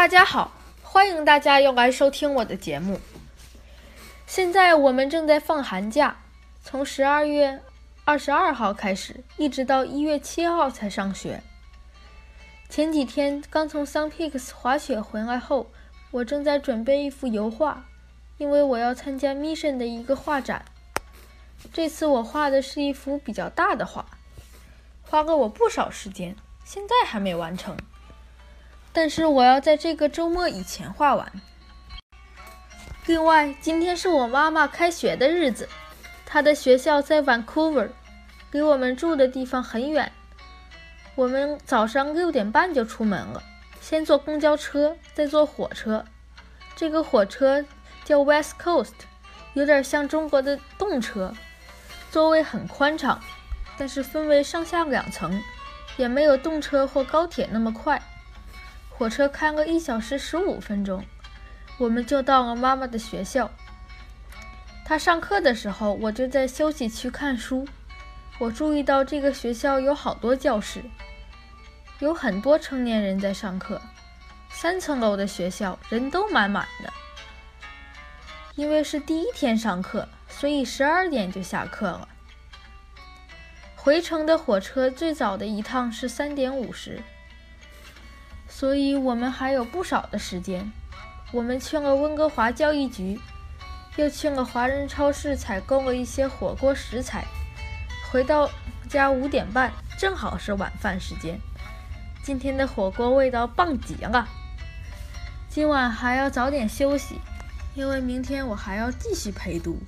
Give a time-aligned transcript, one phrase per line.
[0.00, 0.50] 大家好，
[0.82, 2.98] 欢迎大家又来收听我的节目。
[4.26, 6.16] 现在我们正在放寒假，
[6.62, 7.60] 从十二月
[8.06, 11.42] 二十二号开始，一直到一月七号才上学。
[12.70, 15.70] 前几天刚从 Sun Peaks 滑雪回来后，
[16.12, 17.84] 我正在准备一幅油画，
[18.38, 20.64] 因为我要参加 Mission 的一个画展。
[21.74, 24.06] 这次我画的是一幅比较大的画，
[25.02, 27.76] 花了我不少时间，现在还没完成。
[28.92, 31.32] 但是我要在这个周末以前画完。
[33.06, 35.68] 另外，今天是我妈妈开学的日子，
[36.24, 37.88] 她的学校在 Vancouver，
[38.52, 40.12] 离我们住的地方很远。
[41.16, 43.42] 我们早上六点半就出门了，
[43.80, 46.04] 先坐公交车，再坐火车。
[46.76, 47.64] 这个火车
[48.04, 48.92] 叫 West Coast，
[49.54, 51.34] 有点像中国的动车，
[52.10, 53.20] 座位很宽敞，
[53.76, 55.42] 但是分为上下两层，
[55.96, 58.00] 也没有动车或高铁那么快。
[59.00, 61.02] 火车开了一小时十五分钟，
[61.78, 63.50] 我们就到了妈妈的学校。
[64.84, 67.66] 她上课的时候，我就在休息区看书。
[68.38, 70.82] 我注意到这个学校有好多教室，
[72.00, 73.80] 有很多成年人在上课。
[74.50, 76.92] 三层楼的学校人都满满的。
[78.54, 82.06] 因为是第一天上课，所以十二点就下课了。
[83.76, 87.02] 回程的火车最早的一趟是三点五十。
[88.60, 90.70] 所以我们还有不少的时间。
[91.32, 93.18] 我们去了温哥华教育局，
[93.96, 97.24] 又去了华人超市采购了一些火锅食材。
[98.12, 98.50] 回到
[98.86, 101.40] 家五点半，正好是晚饭时间。
[102.22, 104.28] 今天的火锅味道棒极了。
[105.48, 107.18] 今晚还要早点休息，
[107.74, 109.78] 因为明天我还要继续陪读。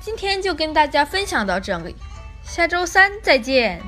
[0.00, 1.96] 今天就跟大家分享到这里，
[2.44, 3.82] 下周三再见。